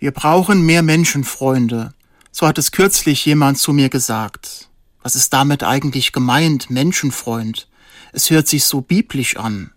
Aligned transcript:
Wir 0.00 0.12
brauchen 0.12 0.64
mehr 0.64 0.82
Menschenfreunde. 0.82 1.92
So 2.32 2.46
hat 2.46 2.56
es 2.56 2.72
kürzlich 2.72 3.26
jemand 3.26 3.58
zu 3.58 3.74
mir 3.74 3.90
gesagt. 3.90 4.70
Was 5.02 5.14
ist 5.14 5.34
damit 5.34 5.62
eigentlich 5.62 6.12
gemeint, 6.12 6.70
Menschenfreund? 6.70 7.68
Es 8.14 8.30
hört 8.30 8.48
sich 8.48 8.64
so 8.64 8.80
biblisch 8.80 9.36
an. 9.36 9.72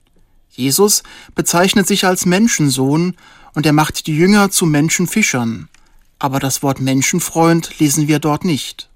Jesus 0.49 1.03
bezeichnet 1.35 1.87
sich 1.87 2.05
als 2.05 2.25
Menschensohn 2.25 3.17
und 3.53 3.65
er 3.65 3.73
macht 3.73 4.07
die 4.07 4.15
Jünger 4.15 4.49
zu 4.49 4.65
Menschenfischern. 4.65 5.67
Aber 6.19 6.39
das 6.39 6.63
Wort 6.63 6.79
Menschenfreund 6.79 7.77
lesen 7.79 8.07
wir 8.07 8.19
dort 8.19 8.45
nicht. 8.45 8.89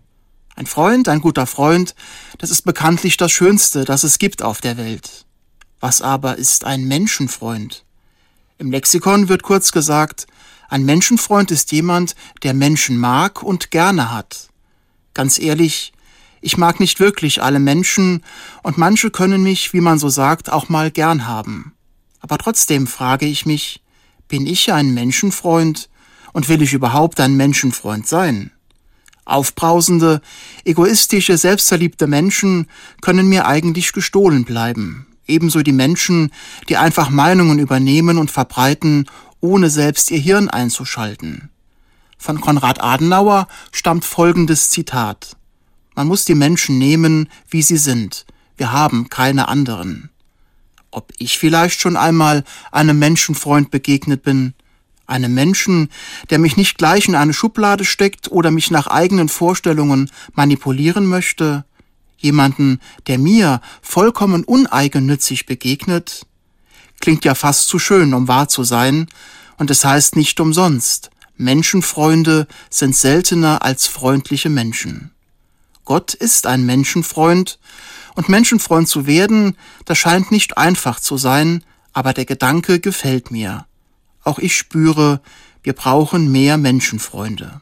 Ein 0.56 0.66
Freund, 0.66 1.10
ein 1.10 1.20
guter 1.20 1.46
Freund, 1.46 1.94
das 2.38 2.52
ist 2.52 2.62
bekanntlich 2.62 3.18
das 3.18 3.34
Schönste, 3.34 3.84
das 3.84 4.06
es 4.06 4.18
gibt 4.18 4.44
auf 4.44 4.62
der 4.62 4.78
Welt. 4.78 5.26
Was 5.82 6.02
aber 6.02 6.38
ist 6.38 6.64
ein 6.64 6.86
Menschenfreund? 6.86 7.84
Im 8.60 8.72
Lexikon 8.72 9.28
wird 9.28 9.44
kurz 9.44 9.74
gesagt, 9.74 10.26
ein 10.70 10.86
Menschenfreund 10.86 11.52
ist 11.52 11.72
jemand, 11.72 12.16
der 12.44 12.54
Menschen 12.54 12.98
mag 12.98 13.44
und 13.44 13.72
gerne 13.72 14.12
hat. 14.12 14.50
Ganz 15.14 15.40
ehrlich, 15.40 15.94
ich 16.42 16.58
mag 16.58 16.80
nicht 16.80 17.00
wirklich 17.00 17.42
alle 17.42 17.60
Menschen 17.60 18.24
und 18.64 18.78
manche 18.78 19.10
können 19.10 19.44
mich, 19.44 19.74
wie 19.74 19.82
man 19.82 19.98
so 19.98 20.10
sagt, 20.10 20.52
auch 20.52 20.70
mal 20.70 20.92
gern 20.92 21.28
haben. 21.28 21.74
Aber 22.20 22.38
trotzdem 22.38 22.88
frage 22.88 23.26
ich 23.26 23.46
mich, 23.46 23.82
bin 24.28 24.46
ich 24.46 24.72
ein 24.72 24.94
Menschenfreund 24.94 25.90
und 26.34 26.50
will 26.50 26.62
ich 26.62 26.74
überhaupt 26.74 27.20
ein 27.20 27.36
Menschenfreund 27.38 28.08
sein? 28.08 28.52
Aufbrausende, 29.26 30.22
egoistische, 30.64 31.38
selbstverliebte 31.38 32.08
Menschen 32.08 32.68
können 33.02 33.28
mir 33.28 33.46
eigentlich 33.46 33.92
gestohlen 33.92 34.46
bleiben. 34.46 35.08
Ebenso 35.26 35.62
die 35.62 35.74
Menschen, 35.74 36.32
die 36.70 36.78
einfach 36.78 37.10
Meinungen 37.10 37.60
übernehmen 37.60 38.18
und 38.18 38.32
verbreiten, 38.32 39.06
ohne 39.42 39.70
selbst 39.70 40.12
ihr 40.12 40.20
Hirn 40.20 40.50
einzuschalten. 40.50 41.50
Von 42.18 42.42
Konrad 42.42 42.82
Adenauer 42.82 43.48
stammt 43.72 44.06
folgendes 44.06 44.70
Zitat. 44.70 45.38
Man 45.96 46.08
muss 46.08 46.26
die 46.26 46.36
Menschen 46.36 46.78
nehmen, 46.78 47.30
wie 47.50 47.62
sie 47.62 47.78
sind. 47.78 48.26
Wir 48.58 48.72
haben 48.72 49.10
keine 49.10 49.48
anderen. 49.48 50.10
Ob 50.92 51.14
ich 51.18 51.38
vielleicht 51.38 51.80
schon 51.80 51.96
einmal 51.96 52.44
einem 52.72 52.98
Menschenfreund 52.98 53.72
begegnet 53.72 54.24
bin, 54.24 54.54
einem 55.06 55.34
Menschen, 55.34 55.90
der 56.30 56.40
mich 56.40 56.58
nicht 56.58 56.78
gleich 56.78 57.08
in 57.08 57.16
eine 57.16 57.34
Schublade 57.34 57.86
steckt 57.86 58.32
oder 58.32 58.52
mich 58.52 58.72
nach 58.72 58.88
eigenen 58.88 59.30
Vorstellungen 59.30 60.12
manipulieren 60.34 61.06
möchte, 61.06 61.66
jemanden, 62.18 62.80
der 63.06 63.18
mir 63.18 63.62
vollkommen 63.82 64.44
uneigennützig 64.44 65.46
begegnet, 65.46 66.26
Klingt 67.00 67.26
ja 67.26 67.36
fast 67.36 67.68
zu 67.68 67.80
schön, 67.80 68.14
um 68.14 68.28
wahr 68.28 68.48
zu 68.48 68.64
sein, 68.64 69.08
und 69.58 69.72
es 69.72 69.86
heißt 69.86 70.16
nicht 70.16 70.40
umsonst, 70.40 71.10
Menschenfreunde 71.36 72.48
sind 72.70 72.96
seltener 72.96 73.64
als 73.64 73.88
freundliche 73.88 74.50
Menschen. 74.50 75.12
Gott 75.86 76.14
ist 76.14 76.48
ein 76.48 76.66
Menschenfreund, 76.66 77.60
und 78.16 78.30
Menschenfreund 78.30 78.90
zu 78.90 79.06
werden, 79.06 79.56
das 79.86 80.00
scheint 80.00 80.32
nicht 80.32 80.58
einfach 80.58 81.00
zu 81.00 81.18
sein, 81.18 81.64
aber 81.94 82.14
der 82.14 82.26
Gedanke 82.26 82.80
gefällt 82.80 83.30
mir. 83.30 83.68
Auch 84.24 84.40
ich 84.40 84.58
spüre, 84.58 85.22
wir 85.62 85.74
brauchen 85.74 86.32
mehr 86.32 86.58
Menschenfreunde. 86.58 87.56